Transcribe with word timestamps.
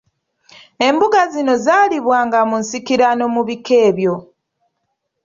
Embuga 0.87 1.21
zino 1.33 1.53
zaalibwanga 1.65 2.39
mu 2.49 2.55
nsikirano 2.61 3.23
mu 3.33 3.41
bika 3.47 3.73
ebyo. 3.87 4.15